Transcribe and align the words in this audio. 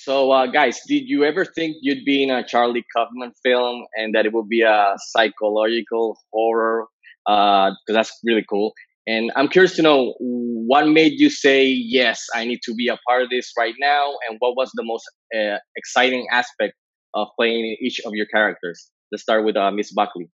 So, 0.00 0.30
uh, 0.30 0.46
guys, 0.46 0.80
did 0.86 1.08
you 1.08 1.24
ever 1.24 1.44
think 1.44 1.78
you'd 1.80 2.04
be 2.04 2.22
in 2.22 2.30
a 2.30 2.46
Charlie 2.46 2.84
Kaufman 2.94 3.32
film 3.42 3.84
and 3.96 4.14
that 4.14 4.26
it 4.26 4.32
would 4.32 4.48
be 4.48 4.62
a 4.62 4.94
psychological 4.96 6.16
horror? 6.32 6.86
Because 7.26 7.74
uh, 7.88 7.92
that's 7.92 8.16
really 8.24 8.44
cool. 8.48 8.74
And 9.08 9.32
I'm 9.34 9.48
curious 9.48 9.74
to 9.74 9.82
know 9.82 10.14
what 10.20 10.86
made 10.86 11.14
you 11.18 11.30
say, 11.30 11.64
yes, 11.64 12.24
I 12.32 12.44
need 12.44 12.60
to 12.62 12.74
be 12.76 12.86
a 12.86 12.96
part 13.08 13.24
of 13.24 13.30
this 13.30 13.52
right 13.58 13.74
now? 13.80 14.12
And 14.28 14.36
what 14.38 14.54
was 14.56 14.70
the 14.74 14.84
most 14.84 15.04
uh, 15.34 15.58
exciting 15.74 16.28
aspect 16.30 16.74
of 17.14 17.26
playing 17.36 17.76
each 17.80 18.00
of 18.06 18.12
your 18.14 18.26
characters? 18.26 18.88
Let's 19.10 19.22
start 19.24 19.44
with 19.44 19.56
uh, 19.56 19.72
Miss 19.72 19.92
Buckley. 19.92 20.30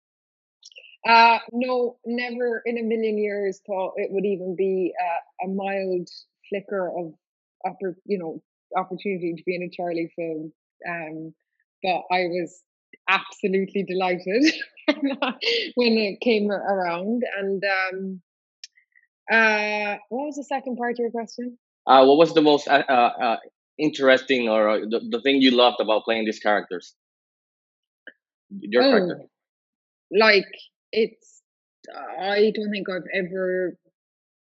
Uh, 1.05 1.39
no, 1.51 1.97
never 2.07 2.63
in 2.65 2.79
a 2.79 2.83
million 2.83 3.19
years 3.19 3.61
thought 3.67 3.95
it 3.97 4.13
would 4.13 4.25
even 4.25 4.55
be 4.57 4.93
a 5.45 5.49
mild 5.49 6.09
flicker 6.49 6.93
of, 6.97 7.13
upper, 7.67 7.97
you 8.05 8.19
know, 8.19 8.41
opportunity 8.77 9.35
to 9.37 9.43
be 9.45 9.55
in 9.55 9.63
a 9.63 9.71
Charlie 9.71 10.13
film. 10.17 10.53
Um, 10.89 11.35
but 11.83 12.03
I 12.15 12.27
was 12.27 12.63
absolutely 13.09 13.85
delighted 13.85 14.53
when 15.75 15.99
it 15.99 16.21
came 16.21 16.51
around. 16.51 17.23
And 17.39 17.63
um, 17.65 18.21
uh, 19.31 19.97
what 20.09 20.27
was 20.27 20.37
the 20.37 20.45
second 20.45 20.77
part 20.77 20.93
of 20.93 20.99
your 20.99 21.11
question? 21.11 21.59
Uh, 21.87 22.05
what 22.05 22.19
was 22.19 22.35
the 22.35 22.43
most 22.43 22.69
uh, 22.69 22.83
uh, 22.89 22.93
uh 22.93 23.37
interesting 23.79 24.49
or 24.49 24.81
the, 24.81 25.01
the 25.11 25.21
thing 25.23 25.41
you 25.41 25.53
loved 25.53 25.81
about 25.81 26.05
playing 26.05 26.25
these 26.25 26.41
characters? 26.41 26.95
Your 28.51 28.83
oh, 28.83 28.91
character. 28.91 29.23
Like 30.11 30.51
it's. 30.93 31.43
I 32.21 32.53
don't 32.55 32.71
think 32.71 32.89
I've 32.91 33.09
ever 33.15 33.79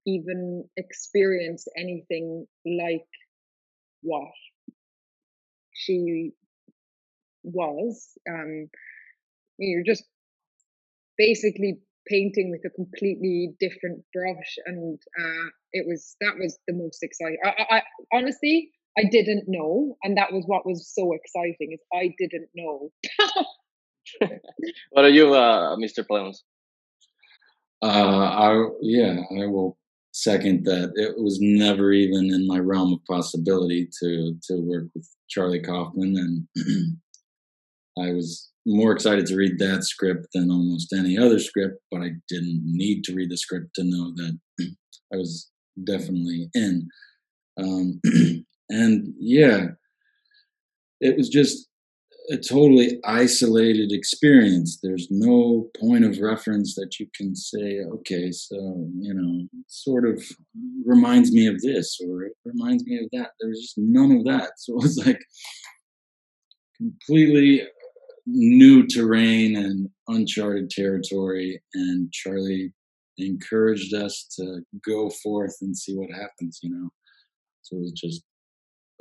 even 0.06 0.64
experienced 0.76 1.68
anything 1.76 2.46
like 2.64 3.06
what 4.06 4.32
she 5.72 6.32
was. 7.42 8.10
Um, 8.28 8.68
you're 9.58 9.84
just 9.84 10.04
basically 11.18 11.78
painting 12.06 12.50
with 12.50 12.60
a 12.64 12.74
completely 12.74 13.54
different 13.58 14.04
brush, 14.12 14.56
and 14.66 14.98
uh, 15.18 15.48
it 15.72 15.86
was 15.86 16.16
that 16.20 16.34
was 16.38 16.58
the 16.68 16.74
most 16.74 17.02
exciting. 17.02 17.38
I, 17.44 17.48
I, 17.48 17.76
I 17.76 17.82
honestly, 18.12 18.70
I 18.98 19.04
didn't 19.04 19.44
know, 19.48 19.96
and 20.02 20.16
that 20.16 20.32
was 20.32 20.44
what 20.46 20.66
was 20.66 20.88
so 20.92 21.12
exciting 21.12 21.72
is 21.72 21.80
I 21.92 22.14
didn't 22.18 22.48
know. 22.54 22.90
what 24.90 25.04
are 25.04 25.10
you, 25.10 25.34
uh, 25.34 25.76
Mr. 25.76 26.06
Plemons? 26.06 26.38
Uh, 27.82 27.86
I 27.88 28.68
yeah, 28.82 29.20
I 29.30 29.46
will 29.46 29.76
second 30.16 30.64
that 30.64 30.92
it 30.94 31.22
was 31.22 31.38
never 31.40 31.92
even 31.92 32.32
in 32.32 32.46
my 32.46 32.58
realm 32.58 32.92
of 32.92 33.04
possibility 33.04 33.86
to 34.00 34.36
to 34.48 34.56
work 34.56 34.86
with 34.94 35.06
Charlie 35.28 35.60
Kaufman, 35.60 36.16
and 36.56 36.98
I 37.98 38.12
was 38.12 38.50
more 38.64 38.92
excited 38.92 39.26
to 39.26 39.36
read 39.36 39.58
that 39.58 39.84
script 39.84 40.28
than 40.32 40.50
almost 40.50 40.92
any 40.92 41.18
other 41.18 41.38
script. 41.38 41.82
But 41.90 42.00
I 42.00 42.12
didn't 42.28 42.62
need 42.64 43.04
to 43.04 43.14
read 43.14 43.30
the 43.30 43.36
script 43.36 43.74
to 43.74 43.84
know 43.84 44.12
that 44.16 44.38
I 45.12 45.16
was 45.16 45.50
definitely 45.84 46.48
in. 46.54 46.88
Um, 47.58 48.00
and 48.70 49.12
yeah, 49.18 49.66
it 51.00 51.16
was 51.16 51.28
just 51.28 51.68
a 52.30 52.36
totally 52.36 53.00
isolated 53.04 53.92
experience. 53.92 54.78
There's 54.82 55.08
no 55.10 55.68
point 55.78 56.04
of 56.04 56.18
reference 56.18 56.74
that 56.74 56.98
you 56.98 57.06
can 57.14 57.34
say, 57.34 57.80
okay, 57.80 58.32
so, 58.32 58.56
you 58.98 59.14
know, 59.14 59.46
sort 59.68 60.08
of 60.08 60.22
reminds 60.84 61.32
me 61.32 61.46
of 61.46 61.60
this 61.62 61.98
or 62.04 62.24
it 62.24 62.32
reminds 62.44 62.84
me 62.84 62.98
of 62.98 63.08
that. 63.12 63.30
There 63.40 63.48
was 63.48 63.60
just 63.60 63.78
none 63.78 64.12
of 64.12 64.24
that. 64.24 64.52
So 64.58 64.74
it 64.74 64.82
was 64.82 65.02
like 65.06 65.22
completely 66.76 67.62
new 68.26 68.86
terrain 68.86 69.56
and 69.56 69.88
uncharted 70.08 70.70
territory. 70.70 71.62
And 71.74 72.12
Charlie 72.12 72.72
encouraged 73.18 73.94
us 73.94 74.26
to 74.36 74.62
go 74.84 75.10
forth 75.22 75.56
and 75.60 75.76
see 75.76 75.94
what 75.94 76.10
happens, 76.10 76.58
you 76.62 76.70
know. 76.70 76.90
So 77.62 77.76
it 77.76 77.80
was 77.80 77.92
just 77.92 78.22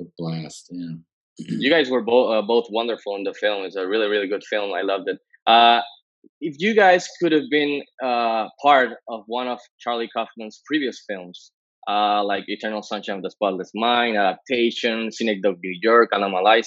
a 0.00 0.04
blast, 0.16 0.68
yeah 0.70 0.96
you 1.38 1.70
guys 1.70 1.90
were 1.90 2.02
both 2.02 2.32
uh, 2.32 2.42
both 2.42 2.66
wonderful 2.70 3.16
in 3.16 3.24
the 3.24 3.34
film. 3.34 3.64
It's 3.64 3.76
a 3.76 3.86
really 3.86 4.08
really 4.08 4.28
good 4.28 4.44
film. 4.44 4.72
I 4.74 4.82
loved 4.82 5.08
it. 5.08 5.18
Uh, 5.46 5.80
if 6.40 6.56
you 6.58 6.74
guys 6.74 7.08
could 7.20 7.32
have 7.32 7.48
been 7.50 7.82
uh, 8.02 8.48
part 8.62 8.90
of 9.08 9.22
one 9.26 9.48
of 9.48 9.58
Charlie 9.78 10.08
Kaufman's 10.14 10.60
previous 10.66 11.04
films, 11.08 11.52
uh, 11.88 12.24
like 12.24 12.44
Eternal 12.48 12.82
Sunshine 12.82 13.16
of 13.18 13.22
the 13.22 13.30
Spotless 13.30 13.70
Mind, 13.74 14.16
adaptation, 14.16 15.10
Synecdoche, 15.12 15.58
New 15.62 15.78
York, 15.82 16.10
Anomalisa, 16.12 16.66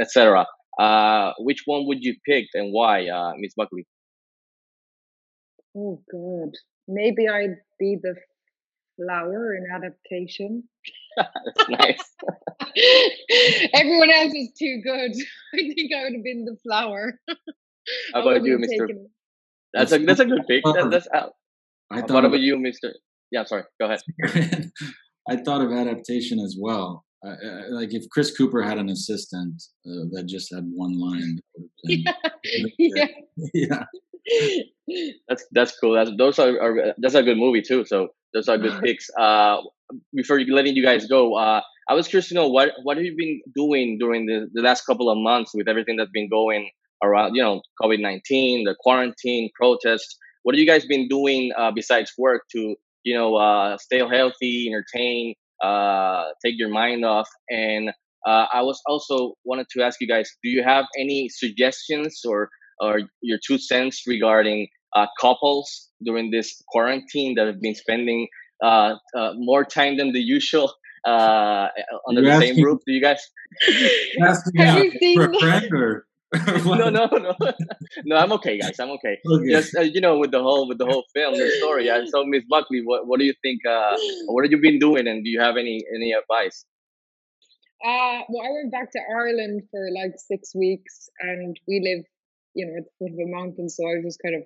etc., 0.00 0.46
uh, 0.78 1.32
which 1.38 1.62
one 1.64 1.86
would 1.86 2.02
you 2.02 2.14
pick 2.26 2.46
and 2.54 2.72
why, 2.72 3.08
uh, 3.08 3.32
Miss 3.38 3.54
Buckley? 3.54 3.86
Oh 5.76 6.02
God, 6.10 6.54
maybe 6.88 7.28
I'd 7.28 7.56
be 7.78 7.96
the 8.00 8.14
flower 9.00 9.54
in 9.54 9.66
adaptation. 9.72 10.64
That's 11.16 11.68
nice. 11.68 12.04
Everyone 13.74 14.10
else 14.10 14.32
is 14.34 14.52
too 14.58 14.80
good. 14.82 15.12
I 15.54 15.74
think 15.74 15.92
I 15.94 16.04
would 16.04 16.14
have 16.14 16.24
been 16.24 16.44
the 16.44 16.56
flower. 16.62 17.20
How 18.14 18.22
about 18.22 18.44
you, 18.44 18.58
Mister? 18.58 18.88
That's 19.72 19.92
a 19.92 19.98
that's 19.98 20.20
a 20.20 20.24
good 20.24 20.42
pick. 20.48 20.64
That, 20.64 20.88
that's 20.90 21.08
out. 21.14 21.32
I 21.90 22.00
thought 22.00 22.10
what 22.10 22.24
about 22.26 22.40
you, 22.40 22.58
Mister? 22.58 22.94
Yeah, 23.30 23.44
sorry. 23.44 23.64
Go 23.80 23.86
ahead. 23.86 24.70
I 25.28 25.36
thought 25.36 25.62
of 25.62 25.72
adaptation 25.72 26.38
as 26.40 26.56
well. 26.58 27.04
Uh, 27.26 27.34
like 27.70 27.92
if 27.92 28.08
Chris 28.10 28.34
Cooper 28.36 28.62
had 28.62 28.78
an 28.78 28.88
assistant 28.88 29.62
uh, 29.86 30.08
that 30.12 30.24
just 30.26 30.52
had 30.54 30.64
one 30.72 30.98
line. 30.98 31.38
yeah. 31.84 32.12
yeah. 32.78 33.06
yeah. 33.52 33.84
That's 35.28 35.44
that's 35.52 35.78
cool. 35.78 35.94
That's 35.94 36.10
those 36.16 36.38
are, 36.38 36.60
are, 36.60 36.94
that's 36.98 37.14
a 37.14 37.22
good 37.22 37.36
movie 37.36 37.62
too. 37.62 37.84
So 37.84 38.08
those 38.34 38.48
are 38.48 38.58
good 38.58 38.80
picks. 38.84 39.08
Uh, 39.18 39.58
before 40.14 40.40
letting 40.40 40.76
you 40.76 40.84
guys 40.84 41.06
go, 41.06 41.34
uh, 41.34 41.60
I 41.88 41.94
was 41.94 42.06
curious 42.06 42.28
to 42.28 42.34
know 42.34 42.48
what 42.48 42.72
what 42.84 42.96
have 42.96 43.04
you 43.04 43.16
been 43.16 43.40
doing 43.54 43.98
during 43.98 44.26
the, 44.26 44.48
the 44.52 44.62
last 44.62 44.86
couple 44.86 45.10
of 45.10 45.18
months 45.18 45.52
with 45.54 45.68
everything 45.68 45.96
that's 45.96 46.10
been 46.12 46.28
going 46.28 46.70
around, 47.02 47.34
you 47.34 47.42
know, 47.42 47.62
COVID 47.82 48.00
nineteen, 48.00 48.64
the 48.64 48.76
quarantine, 48.80 49.50
protests. 49.54 50.16
What 50.42 50.54
have 50.54 50.60
you 50.60 50.66
guys 50.66 50.86
been 50.86 51.08
doing 51.08 51.50
uh, 51.58 51.70
besides 51.74 52.12
work 52.16 52.42
to, 52.52 52.76
you 53.02 53.14
know, 53.14 53.36
uh, 53.36 53.76
stay 53.78 53.98
healthy, 53.98 54.68
entertain, 54.72 55.34
uh, 55.62 56.26
take 56.44 56.54
your 56.56 56.70
mind 56.70 57.04
off? 57.04 57.28
And 57.50 57.90
uh, 58.26 58.46
I 58.52 58.62
was 58.62 58.80
also 58.86 59.34
wanted 59.44 59.66
to 59.70 59.82
ask 59.82 60.00
you 60.00 60.06
guys: 60.06 60.30
Do 60.44 60.48
you 60.48 60.62
have 60.62 60.84
any 60.98 61.28
suggestions 61.28 62.20
or 62.24 62.48
or 62.80 63.00
your 63.20 63.38
two 63.44 63.58
cents 63.58 64.04
regarding 64.06 64.68
uh, 64.94 65.06
couples 65.20 65.88
during 66.02 66.30
this 66.30 66.62
quarantine 66.68 67.34
that 67.36 67.46
have 67.46 67.60
been 67.60 67.74
spending 67.74 68.28
uh, 68.62 68.94
uh, 69.16 69.32
more 69.36 69.64
time 69.64 69.96
than 69.96 70.12
the 70.12 70.20
usual 70.20 70.72
uh, 71.06 71.68
under 72.08 72.22
You're 72.22 72.34
the 72.34 72.46
same 72.46 72.64
roof. 72.64 72.80
Do 72.86 72.92
you 72.92 73.00
guys? 73.00 73.20
Have 74.18 74.84
you 74.84 74.90
seen? 75.00 76.02
no, 76.64 76.88
no, 76.88 77.06
no, 77.06 77.34
no. 78.04 78.16
I'm 78.16 78.30
okay, 78.32 78.58
guys. 78.58 78.78
I'm 78.78 78.90
okay. 78.90 79.18
okay. 79.26 79.50
Just 79.50 79.74
uh, 79.76 79.80
you 79.80 80.00
know, 80.00 80.16
with 80.16 80.30
the 80.30 80.40
whole 80.40 80.68
with 80.68 80.78
the 80.78 80.86
whole 80.86 81.04
film, 81.12 81.34
the 81.34 81.50
story. 81.58 81.88
And 81.88 82.08
so, 82.08 82.24
Miss 82.24 82.44
Buckley, 82.48 82.82
what 82.84 83.08
what 83.08 83.18
do 83.18 83.24
you 83.24 83.34
think? 83.42 83.60
Uh, 83.66 83.96
what 84.26 84.44
have 84.44 84.52
you 84.52 84.60
been 84.60 84.78
doing, 84.78 85.08
and 85.08 85.24
do 85.24 85.30
you 85.30 85.40
have 85.40 85.56
any 85.56 85.82
any 85.92 86.12
advice? 86.12 86.64
Uh, 87.84 88.22
well, 88.28 88.46
I 88.46 88.50
went 88.52 88.70
back 88.70 88.92
to 88.92 89.00
Ireland 89.10 89.62
for 89.72 89.88
like 89.92 90.12
six 90.18 90.54
weeks, 90.54 91.08
and 91.18 91.58
we 91.66 91.80
live, 91.82 92.04
you 92.54 92.66
know, 92.66 92.76
at 92.78 92.84
the 92.84 92.90
foot 92.98 93.12
of 93.12 93.18
a 93.18 93.28
mountain. 93.28 93.68
So 93.68 93.82
I 93.82 93.96
was 93.96 94.04
just 94.04 94.20
kind 94.22 94.36
of 94.36 94.42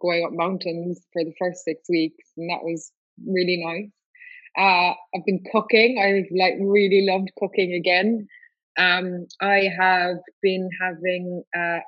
going 0.00 0.24
up 0.24 0.32
mountains 0.32 1.00
for 1.12 1.24
the 1.24 1.34
first 1.38 1.64
six 1.64 1.82
weeks, 1.88 2.24
and 2.36 2.50
that 2.50 2.62
was 2.62 2.92
really 3.26 3.62
nice. 3.64 3.90
Uh, 4.58 4.94
I've 5.14 5.24
been 5.26 5.44
cooking. 5.52 5.98
I've 6.02 6.30
like 6.36 6.54
really 6.60 7.06
loved 7.06 7.30
cooking 7.38 7.74
again. 7.74 8.26
Um, 8.78 9.26
I 9.40 9.70
have 9.78 10.16
been 10.42 10.68
having. 10.80 11.42
Uh, 11.56 11.80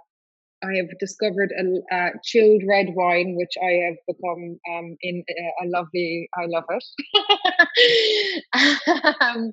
I 0.61 0.75
have 0.77 0.99
discovered 0.99 1.53
a, 1.56 1.95
a, 1.95 2.11
chilled 2.25 2.62
red 2.67 2.89
wine, 2.91 3.37
which 3.37 3.53
I 3.62 3.87
have 3.87 3.97
become 4.09 4.59
um, 4.75 4.97
in 5.03 5.23
a, 5.31 5.65
a 5.65 5.69
lovely. 5.69 6.29
I 6.35 6.47
love 6.47 6.65
it. 6.69 6.85
um, 9.21 9.53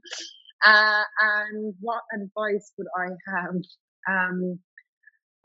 uh, 0.66 1.04
and 1.22 1.76
what 1.80 2.02
advice 2.14 2.72
would 2.78 2.88
I 2.98 3.10
have? 3.28 3.56
Um, 4.10 4.60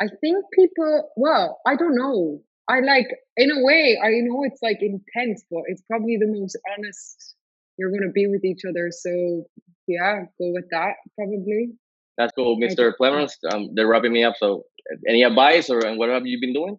I 0.00 0.06
think 0.20 0.44
people. 0.54 1.10
Well, 1.16 1.60
I 1.66 1.76
don't 1.76 1.94
know. 1.94 2.42
I 2.70 2.80
like, 2.80 3.08
in 3.36 3.50
a 3.50 3.64
way, 3.64 3.98
I 4.02 4.10
know 4.22 4.44
it's 4.44 4.62
like 4.62 4.78
intense, 4.80 5.44
but 5.50 5.62
it's 5.66 5.82
probably 5.90 6.16
the 6.16 6.28
most 6.28 6.56
honest 6.78 7.34
you're 7.76 7.90
going 7.90 8.02
to 8.02 8.12
be 8.12 8.28
with 8.28 8.44
each 8.44 8.62
other. 8.68 8.90
So 8.92 9.44
yeah, 9.88 10.24
go 10.38 10.52
with 10.52 10.66
that 10.70 10.94
probably. 11.16 11.72
That's 12.16 12.32
cool, 12.36 12.58
Mr. 12.58 12.92
Plemons. 13.00 13.32
Um, 13.52 13.70
they're 13.74 13.88
wrapping 13.88 14.12
me 14.12 14.22
up. 14.22 14.34
So 14.38 14.64
any 15.08 15.24
advice 15.24 15.68
or 15.68 15.84
and 15.84 15.98
what 15.98 16.10
have 16.10 16.26
you 16.26 16.38
been 16.40 16.52
doing? 16.52 16.76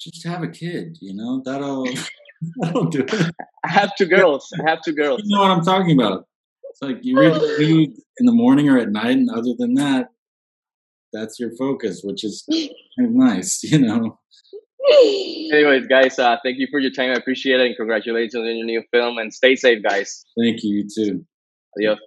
Just 0.00 0.26
have 0.26 0.42
a 0.42 0.48
kid, 0.48 0.96
you 1.00 1.14
know, 1.14 1.42
that'll, 1.44 1.86
that'll 2.60 2.86
do 2.86 3.00
it. 3.00 3.34
I 3.64 3.68
have 3.68 3.94
two 3.96 4.06
girls. 4.06 4.48
I 4.58 4.70
have 4.70 4.80
two 4.82 4.94
girls. 4.94 5.20
You 5.24 5.36
know 5.36 5.42
what 5.42 5.50
I'm 5.50 5.64
talking 5.64 5.98
about. 5.98 6.26
It's 6.70 6.80
like 6.80 7.00
you 7.02 7.18
read 7.18 7.34
the 7.34 7.56
news 7.58 8.02
in 8.18 8.26
the 8.26 8.32
morning 8.32 8.70
or 8.70 8.78
at 8.78 8.88
night, 8.88 9.18
and 9.18 9.28
other 9.30 9.52
than 9.58 9.74
that, 9.74 10.06
that's 11.12 11.38
your 11.38 11.50
focus, 11.58 12.00
which 12.02 12.24
is 12.24 12.44
kind 12.50 13.08
of 13.08 13.10
nice, 13.10 13.62
you 13.62 13.78
know. 13.78 14.18
Anyways, 15.52 15.86
guys, 15.86 16.18
uh, 16.18 16.36
thank 16.42 16.58
you 16.58 16.66
for 16.70 16.80
your 16.80 16.90
time. 16.90 17.10
I 17.10 17.14
appreciate 17.14 17.60
it, 17.60 17.66
and 17.66 17.76
congratulations 17.76 18.34
on 18.34 18.44
your 18.44 18.64
new 18.64 18.82
film. 18.90 19.18
And 19.18 19.32
stay 19.32 19.56
safe, 19.56 19.82
guys. 19.82 20.24
Thank 20.38 20.62
you. 20.62 20.76
You 20.76 20.88
too. 20.94 21.26
Adios. 21.76 21.98